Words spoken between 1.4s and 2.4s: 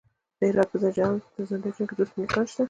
زنده جان کې د وسپنې